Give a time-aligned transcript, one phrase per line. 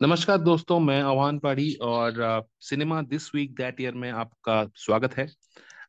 [0.00, 5.26] नमस्कार दोस्तों, मैं आह्वान पाड़ी और cinema this week that year में आपका स्वागत है।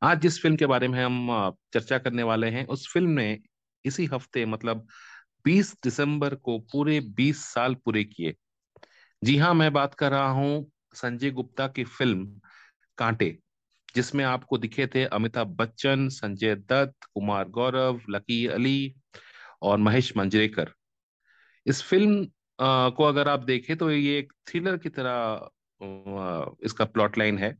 [0.03, 3.37] आज जिस फ़िल्म के बारे में हम चर्चा करने वाले हैं, उस फ़िल्म ने
[3.85, 4.85] इसी हफ़्ते मतलब
[5.45, 8.33] 20 दिसंबर को पूरे 20 साल पूरे किए।
[9.21, 12.39] जी हाँ मैं बात कर रहा हूँ संजय गुप्ता की फ़िल्म
[12.97, 13.37] कांटे,
[13.95, 18.95] जिसमें आपको दिखे थे अमिताभ बच्चन, संजय दत्त, कुमार गौरव, लकी अली
[19.61, 20.73] और महेश मंजरेकर।
[21.65, 22.27] इस फ़िल्म
[22.59, 25.49] को अगर आप देखें तो ये एक थ्रिलर की तरह
[26.65, 27.55] इसका प्लॉट लाइन है।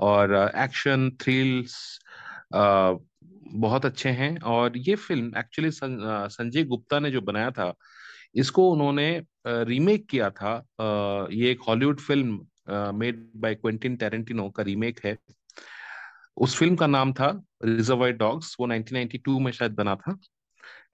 [0.00, 1.98] और एक्शन थ्रिल्स
[2.52, 7.72] बहुत अच्छे हैं। और ये फ़िल्म एक्चुअली संजय गुप्ता ने जो बनाया था,
[8.34, 9.10] इसको उन्होंने
[9.46, 10.54] रीमेक किया था।
[11.32, 15.16] ये एक Hollywood film made by Quentin Tarantino का रीमेक है।
[16.36, 17.30] उस फ़िल्म का नाम था
[17.64, 20.16] रिजर्वायर डॉग्स वो 1992 में शायद बना था।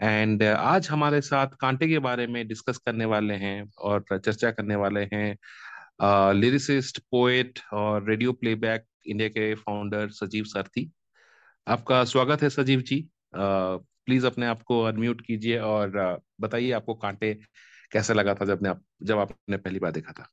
[0.00, 4.76] एंड आज हमारे साथ कांटे के बारे में डिस्कस करने वाले हैं और चर्चा करने
[4.76, 10.90] वाले हैं लिरिसिस्ट पोएट और रेडियो प्लेबैक इंडिया के फाउंडर सजीव सारथी।
[11.66, 17.32] आपका स्वागत है सजीव जी। प्लीज़ अपने आप को अनम्यूट कीजिए और बताइए आपको कांटे
[17.92, 20.28] कैसा लगा था जब ने आप, जब आपने पहली बार देखा था।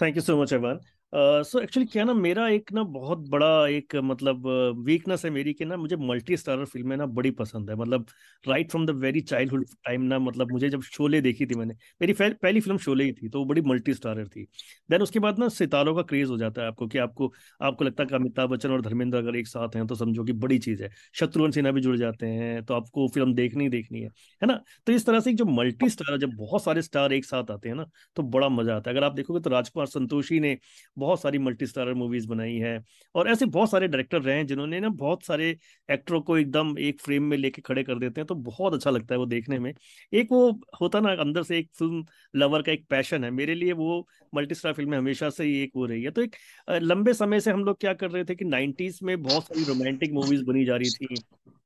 [0.00, 0.80] Thank you so much Armaan
[1.12, 4.46] so actually क्या ना, मेरा एक ना बहुत बड़ा एक मतलब
[4.86, 8.06] वीकनेस है मेरी कि ना मुझे मल्टी स्टारर फ़िल्में ना बड़ी पसंद है। मतलब
[8.44, 12.12] right from the very childhood time ना मतलब मुझे जब शोले देखी थी मैंने, मेरी
[12.14, 14.46] पहली फ़िल्म शोले ही थी तो वो बड़ी मल्टी स्टारर थी।
[14.90, 18.02] देन उसके बाद ना सितारों का क्रेज हो जाता है आपको कि आपको आपको लगता
[18.02, 20.82] है कि अमिताभ बच्चन और धर्मेंद्र अगर एक साथ हैं तो समझो कि बड़ी चीज़
[20.82, 24.08] है। शत्रुघ्न सिन्हा भी जुड़ जाते हैं तो आपको फ़िल्म देखनी ही देखनी है
[24.42, 24.60] है ना?
[24.86, 27.76] तो इस तरह से जो मल्टी स्टार जब बहुत सारे स्टार एक साथ आते हैं
[27.76, 27.86] ना
[28.16, 30.56] तो बड़ा मज़ा आता है। अगर आप देखोगे तो राजकुमार संतोषी ने
[30.98, 32.78] बहुत सारी मल्टी स्टारर मूवीज़ बनाई है।
[33.14, 35.48] और ऐसे बहुत सारे डायरेक्टर रहे हैं जिन्होंने ना बहुत सारे
[35.88, 39.14] एक्टरों को एकदम एक फ्रेम में लेके खड़े कर देते हैं तो बहुत अच्छा लगता
[39.14, 39.72] है वो देखने में।
[40.12, 43.72] एक वो होता ना अंदर से एक फ़िल्म लवर का एक पैशन है, मेरे लिए
[43.74, 46.36] वो मल्टी स्टार फ़िल्में हमेशा से ही एक हो रही है। तो एक
[46.72, 50.12] लंबे समय से हम लोग क्या कर रहे थे कि नाइन्टीज में बहुत सारी रोमांटिक
[50.12, 51.22] मूवीज़ बनी जा रही थी।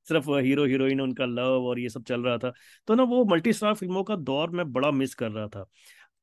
[0.06, 2.52] सिर्फ़ हीरो हीरोइन उनका लव और ये सब चल रहा था।
[2.88, 5.64] तो ना वो मल्टी स्टार फ़िल्मों का दौर मैं बड़ा मिस कर रहा था।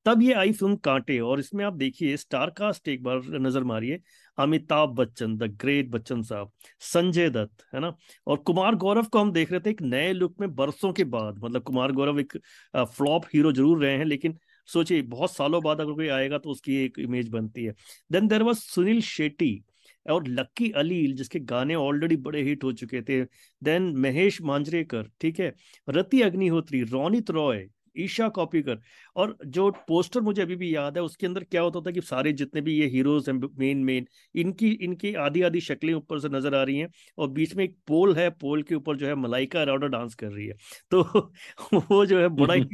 [0.05, 3.99] तब ये आई फ़िल्म कांटे और इसमें आप देखिए, स्टार कास्ट एक बार नज़र मारिए,
[4.37, 6.51] अमिताभ बच्चन, द ग्रेट बच्चन साहब,
[6.81, 7.93] संजय दत्त, है ना?
[8.27, 11.39] और कुमार गौरव को हम देख रहे थे एक नए लुक में बरसों के बाद।
[11.43, 12.37] मतलब कुमार गौरव एक
[12.73, 14.37] फ्लॉप हीरो ज़रूर रहे हैं, लेकिन
[14.69, 17.73] सोचिए, बहुत सालों बाद अगर कोई आएगा तो उसकी एक इमेज बनती है।
[18.11, 19.61] Then there was Suniel Shetty
[20.05, 23.21] और लक्की अली, जिसके गाने ऑलरेडी बड़े हिट हो चुके थे।
[23.61, 25.53] देन महेश मांजरेकर, ठीक है?
[25.87, 27.67] रति अग्निहोत्री, रोनित रॉय
[27.97, 28.79] ईशा कॉपीकर
[29.15, 32.31] और जो पोस्टर मुझे अभी भी याद है, उसके अंदर क्या होता था कि सारे
[32.33, 36.55] जितने भी ये हीरोज हैं मेन मेन इनकी इनकी आधी आधी शक्लें ऊपर से नज़र
[36.55, 39.61] आ रही हैं और बीच में एक पोल है, पोल के ऊपर जो है मलाइका
[39.61, 40.53] अरोड़ा डांस कर रही है।
[40.91, 41.03] तो
[41.91, 42.65] वो जो है बड़ा ही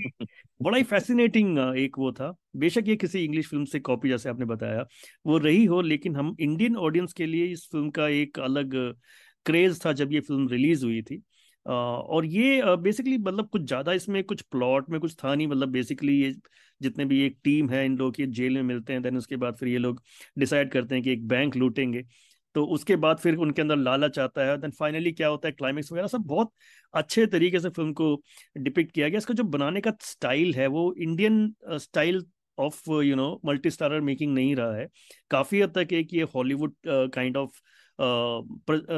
[0.59, 4.45] बड़ा ही फैसिनेटिंग एक वो था। बेशक ये किसी इंग्लिश फ़िल्म से कॉपी जैसे आपने
[4.45, 4.85] बताया,
[5.25, 8.75] वो रही हो, लेकिन हम इंडियन ऑडियंस के लिए इस फ़िल्म का एक अलग
[9.45, 11.21] क्रेज था जब ये फ़िल्म रिलीज़ हुई थी।
[11.65, 16.13] और ये बेसिकली मतलब कुछ ज़्यादा इसमें कुछ प्लॉट में कुछ था नहीं मतलब बेसिकली
[16.21, 16.33] ये
[16.81, 19.55] जितने भी एक टीम है, इन लोग की जेल में मिलते हैं देन उसके बाद
[19.57, 20.01] फिर ये लोग
[20.39, 22.03] डिसाइड करते हैं कि एक बैंक लूटेंगे।
[22.55, 25.91] तो उसके बाद फिर उनके अंदर लालच आता है देन फाइनली क्या होता है क्लाइमेक्स
[25.91, 26.51] वगैरह सब बहुत
[26.93, 28.15] अच्छे तरीके से फ़िल्म को
[28.57, 32.23] डिपिक्ट किया गया। इसका जो बनाने का स्टाइल है, वो Indian style
[32.57, 34.87] of you know multi starrer making नहीं रहा है।
[35.31, 37.59] काफ़ी हद तक एक ये हॉलीवुड काइंड ऑफ़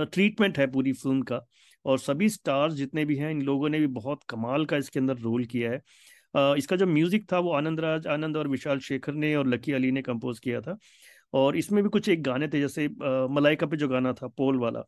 [0.06, 1.46] ट्रीटमेंट है पूरी फ़िल्म का।
[1.88, 5.18] और सभी स्टार्स जितने भी हैं इन लोगों ने भी बहुत कमाल का इसके अंदर
[5.20, 5.82] रोल किया है।
[6.58, 9.92] इसका जो म्यूज़िक था वो आनंद राज आनंद और विशाल शेखर ने और लकी अली
[9.92, 10.78] ने कंपोज किया था।
[11.34, 12.88] और इसमें भी कुछ एक गाने थे जैसे
[13.32, 14.80] मलाइका पे जो गाना था पोल वाला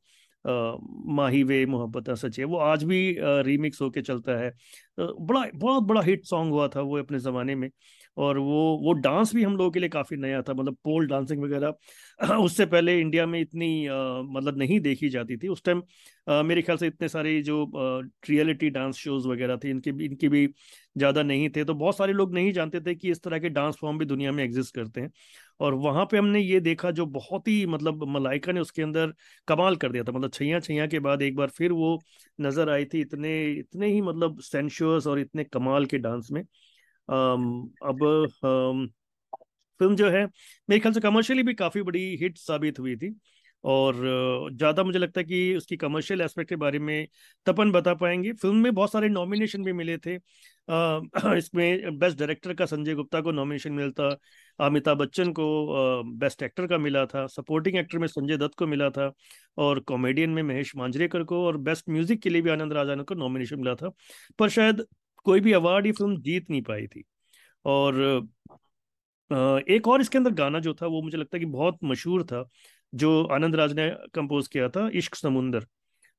[0.46, 0.78] अ,
[1.16, 3.00] माही वे मोहब्बत सच है वो आज भी
[3.44, 4.52] रीमिक्स होके चलता है।
[5.00, 7.70] बड़ा बहुत बड़ा हिट सॉन्ग हुआ था वो अपने जमाने में।
[8.18, 11.44] और वो वो डांस भी हम लोगों के लिए काफ़ी नया था मतलब पोल डांसिंग
[11.44, 11.74] वगैरह।
[12.38, 13.94] उससे पहले इंडिया में इतनी अ,
[14.26, 15.82] मतलब नहीं देखी जाती थी। उस टाइम
[16.46, 17.66] मेरे ख्याल से इतने सारे जो
[18.30, 20.46] रियलिटी डांस शोज़ वगैरह थे इनके भी इनके भी
[20.96, 23.76] ज़्यादा नहीं थे। तो बहुत सारे लोग नहीं जानते थे कि इस तरह के डांस
[23.82, 25.12] फॉर्म भी दुनिया में एग्जिस्ट करते हैं।
[25.60, 29.14] और वहाँ पे हमने ये देखा जो बहुत ही मतलब मलाइका ने उसके अंदर
[29.48, 32.00] कमाल कर दिया था। मतलब छैया छैया के बाद एक बार फिर वो
[32.40, 34.40] नज़र आई थी। इतने इतने ही मतलब
[34.90, 36.42] सेंशुअस और इतने कमाल के डांस में।
[37.10, 38.04] आम, अब
[38.46, 38.88] आम,
[39.80, 40.26] फ़िल्म जो है
[40.70, 43.16] मेरे ख्याल से कमर्शियली भी काफ़ी बड़ी हिट साबित हुई थी।
[43.64, 43.96] और
[44.54, 47.08] ज़्यादा मुझे लगता है कि उसकी कमर्शियल एस्पेक्ट के बारे में
[47.46, 50.18] तपन बता पाएँगे। फ़िल्म में बहुत सारे नॉमिनेशन भी मिले थे।
[51.38, 54.10] इसमें बेस्ट डायरेक्टर का संजय गुप्ता को नॉमिनेशन मिलता,
[54.60, 55.46] अमिताभ बच्चन को
[56.20, 59.12] बेस्ट एक्टर का मिला था सपोर्टिंग एक्टर में संजय दत्त को मिला था,
[59.58, 63.16] और कॉमेडियन में महेश मांजरेकर को, और बेस्ट म्यूज़िक के लिए भी आनंद राजान को
[63.16, 63.92] नॉमिनेशन मिला था।
[64.40, 64.86] पर शायद
[65.26, 67.04] कोई भी अवार्ड ये फ़िल्म जीत नहीं पाई थी।
[67.66, 68.28] और
[69.70, 72.44] एक और इसके अंदर गाना जो था, वो मुझे लगता है कि बहुत मशहूर था,
[72.94, 75.66] जो आनंद राज ने कंपोज किया था, इश्क समुंदर।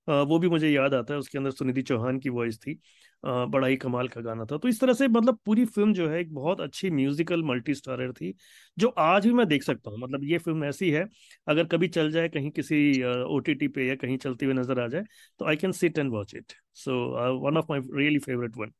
[0.08, 2.78] वो भी मुझे याद आता है, उसके अंदर सुनिधि चौहान की वॉइस थी।
[3.24, 6.20] बड़ा ही कमाल का गाना था। तो इस तरह से मतलब पूरी फ़िल्म जो है
[6.20, 8.34] एक बहुत अच्छी म्यूजिकल मल्टी स्टारर थी,
[8.76, 11.06] जो आज भी मैं देख सकता हूँ। मतलब ये फ़िल्म ऐसी है,
[11.46, 13.02] अगर कभी चल जाए कहीं किसी
[13.36, 15.04] ओटीटी पे या कहीं चलती हुई नज़र आ जाए
[15.40, 16.94] तो I can sit and watch it so
[17.40, 18.72] one of my really favourite one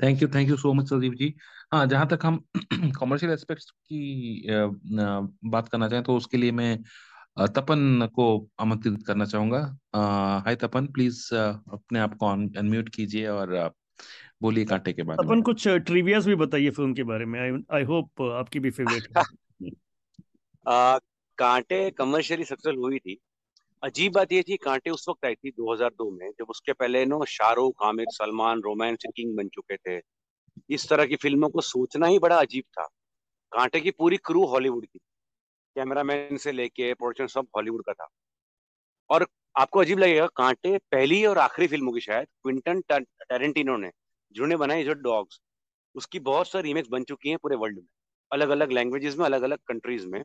[0.00, 1.34] thank you thank you so much Sandeep ji
[1.72, 2.36] हाँ जहाँ तक हम
[3.00, 4.46] कमर्शियल एस्पेक्ट्स की
[5.50, 6.76] बात करना चाहें तो उसके लिए मैं
[7.38, 9.78] तपन को आमंत्रित करना चाहूँगा।
[10.46, 13.74] हाय तपन प्लीज़ अपने आप को अनम्यूट कीजिए और
[14.42, 17.82] बोलिए कांटे के बारे में। तपन कुछ ट्रिवियास भी बताइए फ़िल्म के बारे में। आई
[17.82, 19.24] होप आपकी भी फेवरेट है।
[21.38, 23.18] कांटे कमर्शियली सक्सेसफुल हुई थी।
[23.84, 27.24] अजीब बात ये थी कांटे उस वक्त आई थी 2002 में जब उसके पहले no
[27.24, 30.02] Shahrukh Aamir Salman romance king बन चुके थे।
[30.70, 32.84] इस तरह की फ़िल्मों को सोचना ही बड़ा अजीब था।
[33.52, 34.98] कांटे की पूरी क्रू हॉलीवुड की
[35.80, 38.08] कैमरामैन से लेके प्रोडक्शन सब हॉलीवुड का था।
[39.10, 43.90] और आपको अजीब लगेगा, कांटे पहली और आखिरी फ़िल्म होगी शायद, क्विंटन टेरेंटिनो ने,
[44.34, 45.40] जिन्होंने बनाई जो डॉग्स,
[45.94, 47.86] उसकी बहुत सारी रीमेक्स बन चुकी हैं पूरे वर्ल्ड में
[48.30, 50.22] अलग अलग लैंग्वेजेस में अलग अलग कंट्रीज़ में।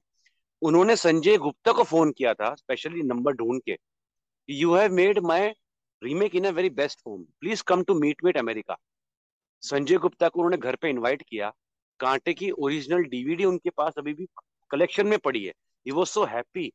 [0.61, 3.77] उन्होंने संजय गुप्ता को फ़ोन किया था, स्पेशली नंबर ढूंढ के
[4.49, 5.47] you have made my
[6.01, 8.77] remake in a very best form please come to meet meet America
[9.63, 11.51] Sanjay Gupta को उन्होंने घर पे इनवाइट किया।
[11.99, 14.27] कांटे की ओरिजिनल डीवीडी उनके पास अभी भी
[14.71, 15.51] कलेक्शन में पड़ी है।
[15.85, 16.71] He was so happy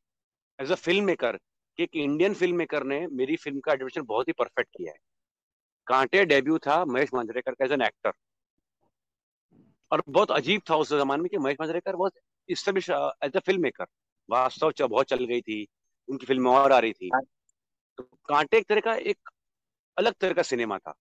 [0.59, 1.37] as a film maker
[1.79, 4.99] कि एक इंडियन फ़िल्म मेकर ने मेरी फ़िल्म का एडमिशन बहुत ही परफेक्ट किया है।
[5.87, 8.11] कांटे डेब्यू था महेश मांजरेकर का एज एन एक्टर
[9.91, 12.13] और बहुत अजीब था उस जमाने में कि महेश मांजरेकर बहुत
[12.49, 13.85] established as a film maker
[14.29, 15.65] Vaastav बहुत चल गई थी
[16.09, 17.09] उनकी फ़िल्म और आ रही थी।
[17.97, 19.29] तो कांटे एक तरह का एक
[19.97, 20.93] अलग तरह का सिनेमा था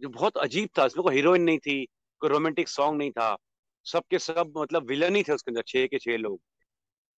[0.00, 1.84] जो बहुत अजीब था उसमें कोई हीरोइन नहीं थी
[2.22, 3.36] कोई रोमांटिक सॉन्ग नहीं था।
[3.86, 6.40] सबके सब मतलब विलन ही थे उसके अंदर छह के छह लोग।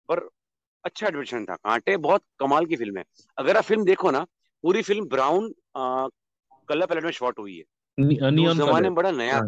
[0.08, 0.28] पर
[0.84, 3.04] अच्छा एडमिशन था। कांटे बहुत कमाल की फ़िल्म है।
[3.38, 4.26] अगर आप फ़िल्म देखो ना
[4.64, 5.52] पूरी फ़िल्म ब्राउन
[6.68, 7.64] कलर पैलेट में शॉट हुई है।
[8.30, 9.40] नियॉन जमाने में बड़ा नया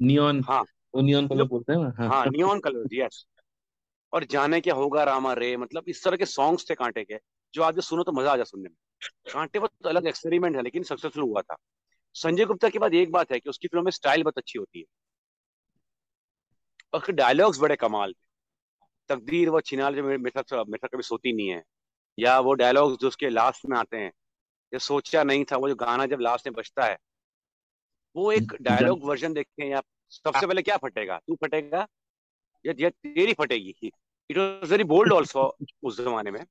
[0.00, 0.64] नियॉन हाँ।
[0.96, 3.24] नियॉन कलर बोलते हैं हाँ, हाँ नियॉन कलर यस
[4.12, 7.18] और जाने क्या होगा रामा रे मतलब इस तरह के सॉन्ग्स थे कांटे के
[7.54, 8.76] जो आज सुनो तो मज़ा आ जाए सुनने में।
[9.32, 11.56] कांटे वो तो अलग एक्सपेरिमेंट है लेकिन सक्सेसफुल हुआ था।
[12.14, 14.78] संजय गुप्ता के बाद एक बात है कि उसकी फ़िल्म में स्टाइल बहुत अच्छी होती
[14.78, 14.84] है।
[16.94, 18.26] उसके डायलॉग्स बड़े कमाल थे।
[19.08, 21.62] तकदीर वो छिनाल जो मेरे साथ मेरे साथ कभी सोती नहीं है।
[22.18, 24.12] या वो डायलॉग्स जो उसके लास्ट में आते हैं
[24.72, 26.96] ये सोचा नहीं था वो जो गाना जब लास्ट में बजता है
[28.16, 31.18] वो एक डायलॉग वर्जन देखते हैं आप सबसे पहले क्या फटेगा?
[31.18, 31.86] तू फटेगा
[32.64, 33.74] या, या तेरी फटेगी?
[34.30, 35.46] It was very bold also
[35.82, 36.44] उस जमाने में।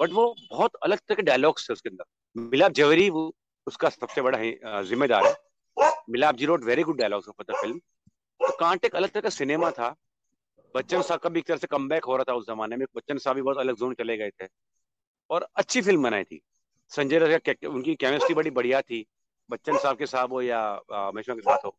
[0.00, 2.04] बट वो बहुत अलग तरह के डायलॉग्स थे उसके अंदर।
[2.36, 3.32] मिलाप जवेरी वो
[3.66, 7.80] उसका सबसे बड़ा जिम्मेदार है। Milap ji road very good dialogues the film
[8.50, 9.96] Kaante एक अलग तरह का सिनेमा था।
[10.76, 13.18] बच्चन साहब का भी एक तरह से कम हो रहा था उस जमाने में। बच्चन
[13.18, 14.48] साहब भी बहुत अलग जोन चले गए थे।
[15.30, 16.40] और अच्छी फ़िल्म बनाई थी।
[16.88, 19.06] संजय दत्त उनकी केमिस्ट्री बड़ी बढ़िया थी।
[19.50, 21.78] बच्चन साहब के साथ हो या मेशमा के साथ हो।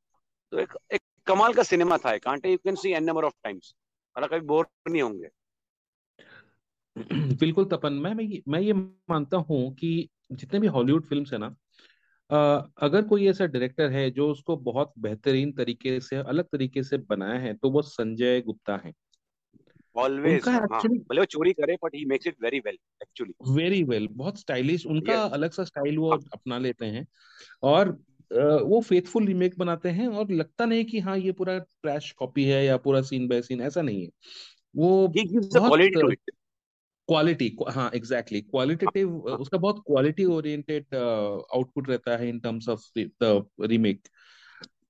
[0.51, 3.75] तो एक एक कमाल का सिनेमा था Kaante you can see n number of times
[4.17, 5.27] और कभी बोर नहीं होंगे।
[7.39, 11.39] बिल्कुल तपन। मैं मैं ये, मैं ये मानता हूँ कि जितने भी हॉलीवुड फिल्म्स है
[11.39, 11.55] ना
[12.77, 17.39] अगर कोई ऐसा डायरेक्टर है जो उसको बहुत बेहतरीन तरीके से अलग तरीके से बनाया
[17.39, 18.93] है तो वो संजय गुप्ता है।
[19.95, 24.39] ऑलवेज भले वो चोरी करे but he makes it very well actually very well बहुत
[24.39, 25.33] स्टाइलिश उनका yes.
[25.33, 26.19] अलग सा स्टाइल वो हाँ.
[26.33, 27.07] अपना लेते हैं।
[27.63, 27.89] और
[28.61, 32.65] वो फेथफुल रीमेक बनाते हैं और लगता नहीं कि हाँ ये पूरा ट्रैश कॉपी है
[32.65, 34.09] या पूरा सीन बाय सीन ऐसा नहीं है।
[34.75, 35.79] वो बहुत
[37.07, 43.45] क्वालिटी हाँ एग्जैक्टली क्वालिटेटिव उसका बहुत क्वालिटी ओरिएंटेड आउटपुट रहता है in terms of the
[43.61, 44.07] remake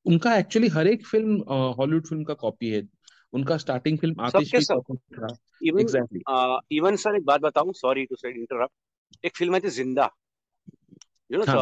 [0.05, 1.43] उनका एक्चुअली हर एक फ़िल्म
[1.77, 2.81] हॉलीवुड फ़िल्म का कॉपी है.
[3.34, 4.75] उनका स्टार्टिंग फ़िल्म आतिश की था.
[5.79, 6.22] एग्जैक्टली
[6.77, 10.10] इवन सर एक बात बताऊँ सॉरी टू से इंटरप्ट एक फ़िल्म है थी ज़िंदा.
[11.29, 11.60] यू नो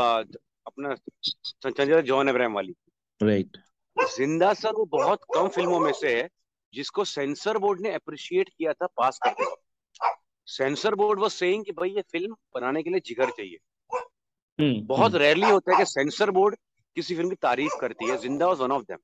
[0.68, 0.96] अपना
[1.36, 2.76] संजय जॉन अब्राहम वाली.
[3.22, 3.58] राइट
[3.98, 6.28] ज़िंदा सर वो बहुत कम फ़िल्मों में से है
[6.74, 9.63] जिसको सेंसर बोर्ड ने अप्रिशिएट किया था पास करते वक्त
[10.48, 13.58] सेंसर बोर्ड वो सेइंग कि भाई ये फ़िल्म बनाने के लिए जिगर चाहिए।
[14.60, 15.54] hmm, बहुत रेयरली hmm.
[15.54, 16.56] होता है कि सेंसर बोर्ड
[16.96, 18.98] किसी फ़िल्म की तारीफ़ करती है। ज़िंदा वाज वन ऑफ़ देम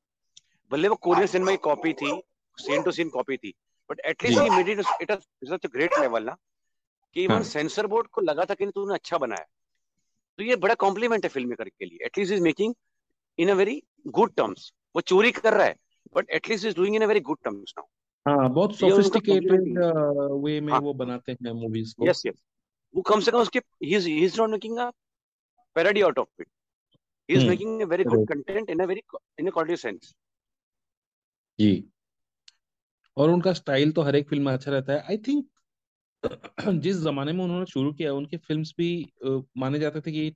[0.72, 2.12] भले वो कोरियन सिनेमा की कॉपी थी
[2.58, 3.54] सीन टू सीन कॉपी थी
[3.90, 6.36] but at least he made it it a great level ना
[7.16, 9.46] कि इवन सेंसर बोर्ड को लगा था कि तूने अच्छा बनाया।
[10.40, 12.74] तो ये बड़ा कॉम्प्लीमेंट है फ़िल्म मेकर के लिए। At least is making
[13.38, 15.76] in a very good terms वो चोरी कर रहा है
[16.16, 17.88] but at least is doing in a very good terms now
[18.30, 19.78] हाँ बहुत सोफिस्टिकेटेड
[20.44, 22.36] वे में हाँ, वो बनाते हैं मूवीज़ को। यस यस
[22.94, 24.90] वो कम से कम उसके he he is not making a
[25.76, 26.48] parody out of it
[27.30, 29.04] he is making a very good content in a very
[29.40, 30.16] in a quality sense
[31.60, 31.70] जी।
[33.18, 35.46] और उनका स्टाइल तो हर एक फ़िल्म में अच्छा रहता है। आई थिंक
[36.84, 38.90] जिस जमाने में उन्होंने शुरू किया उनके फिल्म्स भी
[39.28, 40.36] uh, माने जाते थे कि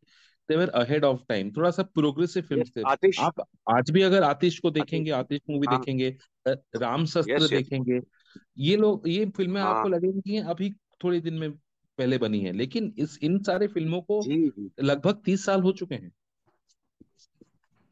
[0.53, 4.23] they were ahead of time थोड़ा सा प्रोग्रेसिव फिल्म्स थे। आतिश आप आज भी अगर
[4.23, 6.17] आतिश को देखेंगे आतिश मूवी हाँ। देखेंगे
[6.75, 7.99] राम शस्त्र देखेंगे
[8.57, 11.51] ये लोग ये फ़िल्में हाँ। आपको लगेंगी अभी थोड़े दिन में
[11.97, 14.21] पहले बनी है लेकिन इस इन सारे फ़िल्मों को
[14.83, 16.11] लगभग तीस साल हो चुके हैं।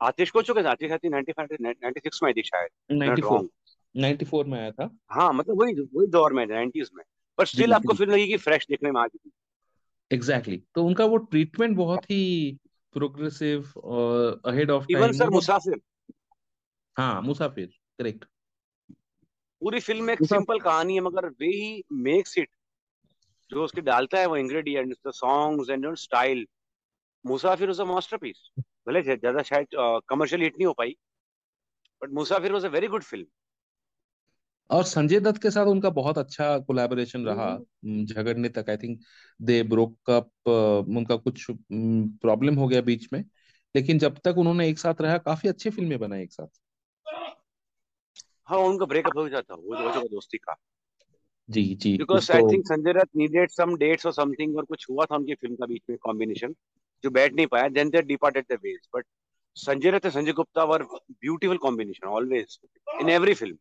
[0.02, 3.50] आतिश को चुके थे आतिश थिंक 95 96 में आई शायद। नॉट
[3.98, 7.04] 94 में आया था। हाँ मतलब वही वही दौर में 90s में।
[7.38, 9.32] पर स्टिल आपको जी। फील लगी कि फ्रेश देखने में आज भी
[10.14, 10.76] एग्जैक्टली exactly.
[10.76, 12.60] तो उनका वो ट्रीटमेंट बहुत ही
[12.94, 15.82] प्रोग्रेसिव और ahead of even sir Musafir.
[16.98, 17.66] हाँ मुसाफिर
[18.00, 18.26] करेक्ट
[19.62, 22.50] पूरी फ़िल्म में एक सिंपल कहानी है मगर वे ही मेक्स इट
[23.52, 26.48] जो उसके डालता है वो ingredients the songs and your style
[27.26, 28.50] Musafir was a masterpiece
[28.88, 29.68] भले ज़्यादा शायद
[30.10, 30.96] कमर्शियल हिट नहीं हो पाई
[32.04, 33.26] but Musafir was a very good film
[34.72, 39.00] और संजय दत्त के साथ उनका बहुत अच्छा कोलैबोरेशन रहा। हम्म, झगड़ने तक I think
[39.40, 40.50] they broke up
[40.90, 43.24] उनका कुछ प्रॉब्लम हो गया बीच में।
[43.76, 46.60] लेकिन जब तक उन्होंने एक साथ रहा काफ़ी अच्छी फ़िल्में बनाई एक साथ।
[48.48, 50.56] हाँ उनका ब्रेकअप हो जाता वो जो जो दोस्ती का।
[51.50, 55.06] जी जी because I think Sanjay Dutt needed some dates और समथिंग और कुछ हुआ
[55.06, 56.56] था उनकी फ़िल्म का बीच में कॉम्बिनेशन
[57.04, 59.06] जो बैठ नहीं पाया। Then they departed the ways but
[59.58, 62.60] Sanjay Dutt Sanjay Gupta were beautiful combination always
[63.02, 63.58] in every film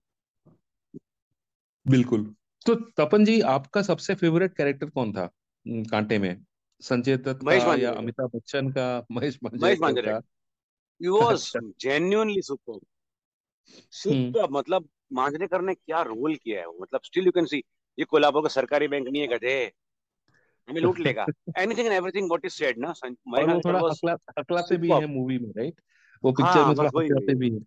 [1.90, 2.34] बिल्कुल।
[2.66, 5.30] तो तपन जी आपका सबसे फेवरेट कैरेक्टर कौन था?
[5.68, 6.44] कांटे में?
[6.80, 9.06] संजय दत्त का या अमिताभ बच्चन का?
[9.12, 10.20] महेश का।
[11.02, 12.78] He was genuinely super
[13.90, 16.78] super मतलब मांजरेकर ने क्या रोल किया है वो?
[16.82, 17.62] मतलब स्टिल यू कैन सी
[17.98, 19.72] ये कोल्हापुर का सरकारी बैंक नहीं है गधे।
[20.68, 21.26] हमें लूट लेगा।
[21.58, 22.92] Anything and everything what is said ना?
[22.92, 25.80] सं- वाज हकला हकलाते भी है मूवी में राइट
[26.24, 27.60] वो पिक्चर में थोड़ा हकलाते वही। भी है।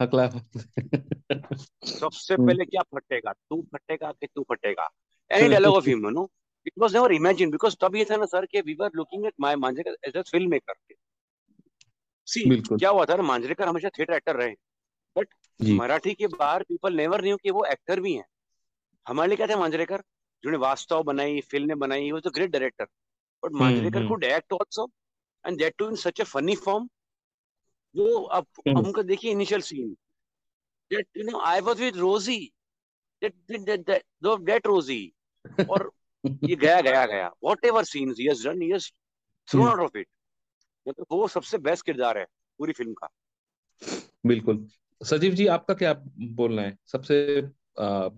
[0.00, 3.32] हकला सबसे हम्म। पहले क्या फटेगा?
[3.32, 4.88] तू फटेगा कि तू फटेगा?
[5.30, 6.30] Any dialogue of him no
[6.66, 9.34] it was never imagine because तब ये था ना सर कि we were looking at
[9.40, 10.74] my Manjrekar as a film maker
[12.28, 14.54] see क्या हुआ था ना मांजरेकर हमेशा थिएटर एक्टर रहे।
[15.16, 15.28] बट
[15.60, 18.24] मराठी के बाहर पीपल नेवर न्यू कि वो एक्टर भी हैं।
[19.06, 20.02] हमारे लिए क्या थे मांजरेकर
[20.44, 22.86] जिन्होंने वास्तव बनाई फ़िल्में बनाई वो तो great director
[23.42, 24.90] but Manjrekar could act also
[25.44, 26.88] and that too in such a funny form
[27.96, 29.88] वो अब हम्म। हमको देखिए initial scene
[30.90, 32.38] that you know I was with Rosie
[33.22, 34.04] that that that
[34.46, 35.02] that Rosie
[35.70, 35.90] और
[36.24, 37.30] ये गया गया गया।
[37.64, 38.90] Whatever scenes he has done he has
[39.48, 40.06] thrown out of it
[40.86, 42.24] मतलब वो सबसे बेस्ट किरदार है
[42.58, 43.08] पूरी फ़िल्म का।
[44.26, 44.66] बिल्कुल।
[45.00, 45.92] सजीव जी आपका क्या
[46.36, 46.76] बोलना है?
[46.86, 47.16] सबसे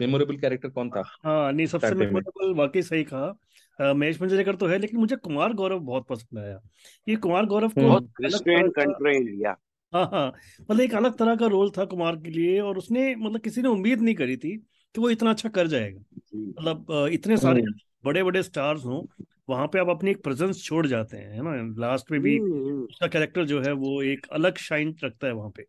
[0.00, 1.02] मेमोरेबल कैरेक्टर कौन था?
[1.24, 5.78] हाँ नहीं सबसे मेमोरेबल वाकई सही कहा। महेश मंजरेकर तो है लेकिन मुझे कुमार गौरव
[5.80, 6.60] बहुत पसंद आया।
[7.06, 9.54] ये कुमार गौरव को हम्म। बहुत अलग तरह
[9.92, 10.26] हाँ हाँ।
[10.60, 13.68] मतलब एक अलग तरह का रोल था कुमार के लिए और उसने मतलब किसी ने
[13.68, 14.56] उम्मीद नहीं करी थी
[14.94, 16.00] कि वो इतना अच्छा कर जाएगा।
[16.34, 17.72] मतलब इतने सारे हम्म।
[18.04, 19.02] बड़े बड़े स्टार्स हों
[19.48, 21.74] वहाँ पे आप अपनी एक प्रेजेंस छोड़ जाते हैं है ना?
[21.80, 25.64] लास्ट में भी उसका कैरेक्टर जो है वो एक अलग शाइन रखता है वहाँ पे।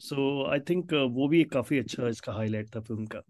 [0.00, 3.20] सो आई थिंक वो भी एक काफ़ी अच्छा इसका हाईलाइट था फ़िल्म का।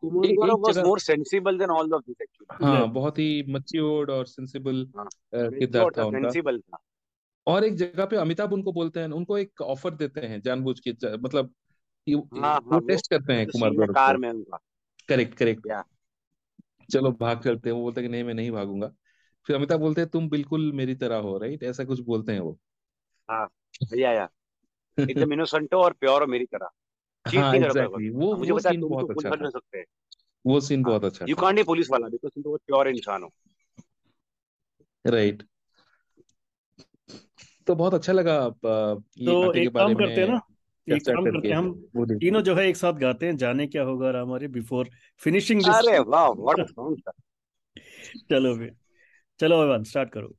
[0.00, 2.64] कुमार एक गौरव एक वाज जगह more sensible than all of this actually.
[2.64, 6.30] हाँ बहुत ही मच्योर्ड और सेंसिबल हाँ किरदार था उनका।
[6.60, 6.78] था।
[7.46, 10.92] और एक जगह पे अमिताभ उनको बोलते हैं उनको एक ऑफ़र देते हैं जानबूझ के
[11.18, 11.54] मतलब
[12.34, 14.58] हाँ हाँ वो टेस्ट करते हैं कुमार गौरव कार में उनका
[15.08, 15.66] करेक्ट करेक्ट
[16.88, 18.88] चलो भाग चलते हैं वो बोलते हैं कि नहीं मैं नहीं भागूँगा।
[19.46, 22.58] फिर अमिताभ बोलते हैं तुम बिल्कुल मेरी तरह हो राइट ऐसा कुछ बोलते हैं वो।
[23.28, 23.48] हाँ
[23.92, 24.28] या या।
[24.98, 26.68] एकदम इनोसेंट हो और प्योर मेरी तरह।
[27.26, 29.46] चीट हाँ नहीं एग्जैक्टली वो मुझे वो पता है तुम तो बहुत अच्छा वाले था।
[29.46, 29.84] हो सकते हैं।
[30.44, 32.88] वो सीन हाँ बहुत अच्छा यू कांट बी पुलिस वाला बिकॉज़ तुम तो बहुत प्योर
[32.88, 33.30] इंसान हो।
[35.04, 35.42] राइट
[37.66, 40.40] तो बहुत अच्छा लगा अ, ये तो कांटे के एक काम बारे करते हैं ना
[40.88, 41.72] एक चर्चा काम करते हैं हम
[42.20, 44.90] तीनों जो है एक साथ गाते हैं जाने क्या होगा राम हमारे बिफोर
[45.22, 47.12] फिनिशिंग दिस अरे वाह व्हाट अ सॉन्ग
[48.30, 48.74] चलो फिर
[49.40, 50.34] चलो अवन स्टार्ट करो।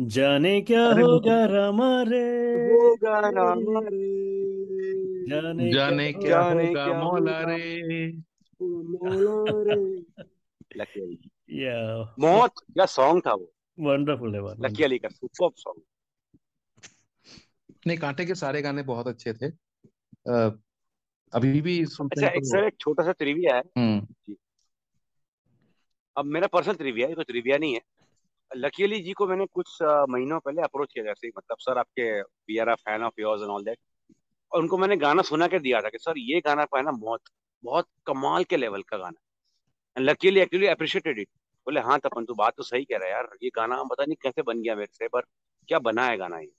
[0.00, 2.22] जाने क्या अरे होगा रामा रे
[2.56, 4.02] होगा रामा रे
[5.28, 8.06] जाने जाने क्या जाने होगा क्या मौला रे।
[8.60, 9.80] मौला रे।
[10.78, 11.76] लकी अली या
[12.20, 15.82] मौत क्या सॉन्ग था वो। वंडरफुल है लकी अली का सुपर सॉन्ग
[17.86, 20.58] नहीं कांटे के सारे गाने बहुत अच्छे थे। अ,
[21.32, 24.36] अभी भी सुनते अच्छा हैं एक तो सर एक छोटा सा त्रिविया है। हम्म। जी।
[26.16, 27.80] अब मेरा पर्सनल त्रिविया है तो त्रिविया नहीं है।
[28.56, 32.58] लकी अली जी को मैंने कुछ महीनों पहले अप्रोच किया जैसे मतलब सर आपके we
[32.58, 33.78] are a fan of yours and all that
[34.52, 36.90] और उनको मैंने गाना सुना के दिया था कि सर ये गाना को है ना
[36.90, 37.20] बहुत
[37.64, 39.20] बहुत कमाल के लेवल का गाना
[39.96, 41.28] है। Lucky Ali actually appreciated it
[41.66, 44.16] बोले हाँ तपन तू बात तो सही कह रहा है यार ये गाना पता नहीं
[44.22, 45.20] कैसे बन गया मेरे से पर
[45.68, 46.52] क्या बना है गाना ये?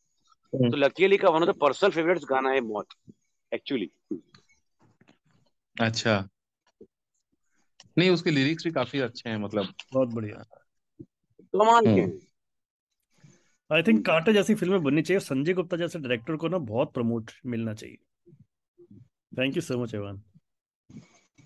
[0.53, 2.87] तो लकी अली का one of the personal favourites गाना है मौत
[3.53, 3.89] एक्चुअली
[5.81, 6.29] अच्छा।
[7.97, 10.43] नहीं उसके लिरिक्स भी काफ़ी अच्छे हैं मतलब। बहुत बढ़िया।
[11.41, 12.35] कमाल के।
[13.75, 17.31] आई थिंक कांटे जैसी फ़िल्में बननी चाहिए संजय गुप्ता जैसे डायरेक्टर को ना बहुत प्रमोट
[17.45, 17.97] मिलना चाहिए।
[19.39, 20.23] थैंक यू सो मच एवान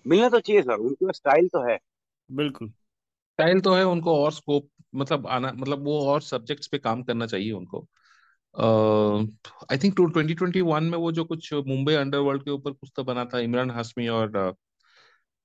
[0.06, 1.78] मिलना तो चाहिए सर उनका स्टाइल तो है।
[2.30, 7.02] बिल्कुल। स्टाइल तो है उनको और स्कोप मतलब आना मतलब वो और सब्जेक्ट्स पे काम
[7.02, 7.86] करना चाहिए उनको।
[8.54, 12.92] I think two twenty twenty one में वो जो कुछ मुंबई अंडरवर्ल्ड के ऊपर कुछ
[12.96, 14.50] तो बना था इमरान हाशमी और अ,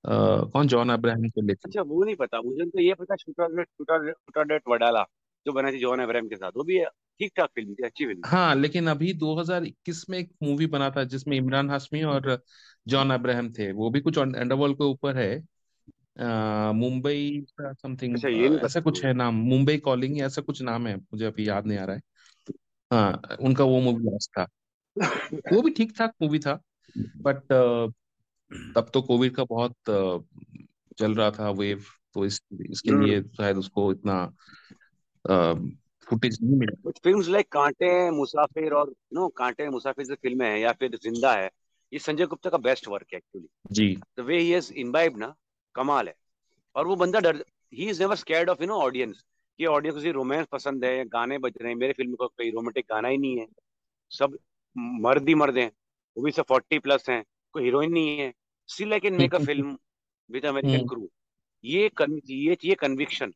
[0.04, 0.68] अ, कौन?
[0.68, 4.44] जॉन अब्राहम को लेके अच्छा वो नहीं पता मुझे तो ये पता शूटर शूटर शूटर
[4.44, 5.04] डेट वडाला
[5.46, 6.84] जो बना थी जॉन अब्राहम के साथ वो भी
[7.20, 11.04] ठीक ठाक फ़िल्म थी अच्छी फ़िल्म हाँ लेकिन अभी 2021 में एक मूवी बना था
[11.04, 12.40] जिसमें इमरान हाशमी और
[12.88, 15.30] जॉन अब्राहम थे वो भी कुछ अंडरवर्ल्ड के ऊपर है।
[16.18, 20.86] अ, मुंबई समथिंग अच्छा ये नहीं ऐसा कुछ है नाम मुंबई कॉलिंग ऐसा कुछ नाम
[20.86, 22.02] है मुझे अभी याद नहीं आ रहा है।
[22.90, 24.46] हाँ उनका वो मूवी लॉस्ट था।
[25.52, 26.60] वो भी ठीक ठाक मूवी था
[27.20, 27.42] बट
[28.76, 30.18] तब तो कोविड का बहुत अ,
[30.98, 32.40] चल रहा था वेव तो इस
[32.70, 34.24] इसके हम्म। लिए शायद उसको इतना
[36.08, 40.58] फुटेज नहीं मिला। कुछ फिल्म्स लाइक कांटे मुसाफिर और नो कांटे मुसाफिर जो फ़िल्में हैं
[40.58, 41.50] या फिर ज़िंदा है
[41.92, 45.34] ये संजय गुप्ता का बेस्ट वर्क है actually ji. The way he has imbibe ना
[45.74, 46.14] कमाल है।
[46.74, 49.22] और वो बंदा डर he is never scared of you know audience
[49.58, 52.86] कि ऑडियंस को रोमांस पसंद है गाने बज रहे हैं मेरे फ़िल्म का कोई रोमांटिक
[52.90, 53.46] गाना ही नहीं है।
[54.10, 54.38] सब
[54.76, 55.70] मर्द ही मर्द हैं
[56.16, 57.22] वो भी सब फोर्टी प्लस हैं
[57.52, 58.32] कोई हीरोइन नहीं है।
[58.68, 59.76] Still I can make a film
[60.30, 61.08] with American crew
[61.64, 63.32] ये कन, ये ये कन्विक्शन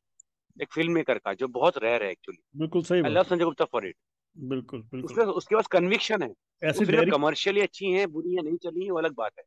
[0.63, 3.65] एक फ़िल्म मेकर का जो बहुत रेयर है एक्चुअली बिल्कुल सही I love Sanjay Gupta
[3.65, 3.97] for it
[4.39, 8.57] बिल्कुल बिल्कुल। उसके उसके पास कन्विक्शन है। ऐसी फ़िल्म कमर्शियली अच्छी है बुरी है नहीं
[8.57, 9.45] चली हैं वो अलग बात है।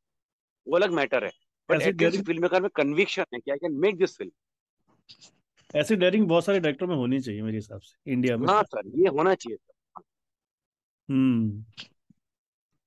[0.68, 1.32] वो अलग मैटर है।
[1.70, 1.82] बट
[2.26, 4.32] फ़िल्म मेकर में कन्विक्शन है कि I can make this film
[5.74, 8.92] ऐसी डेयरिंग बहुत सारे डायरेक्टर में होनी चाहिए मेरे हिसाब से इंडिया में। हाँ सर
[8.96, 10.02] ये होना चाहिए। सर
[11.10, 11.64] हम्म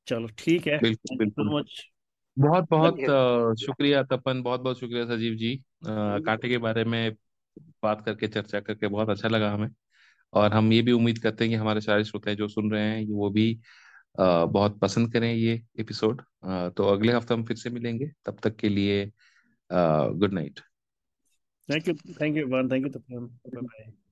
[0.07, 1.83] चलो ठीक है। बिल्कुल बिल्कुल। मच
[2.37, 7.13] बहुत बहुत शुक्रिया तपन बहुत बहुत शुक्रिया सजीव जी। अ, कांटे के बारे में
[7.83, 9.69] बात करके चर्चा करके बहुत अच्छा लगा हमें।
[10.33, 13.07] और हम ये भी उम्मीद करते हैं कि हमारे सारे श्रोता जो सुन रहे हैं
[13.11, 13.53] वो भी
[14.19, 16.23] अ, बहुत पसंद करें ये एपिसोड
[16.77, 19.05] तो अगले हफ़्ते हम फिर से मिलेंगे। तब तक के लिए
[19.71, 20.61] good night
[21.69, 21.95] Thank you.
[22.19, 22.69] Thank you, everyone.
[22.69, 23.31] Thank you, Tapan.
[23.53, 24.06] Bye-bye.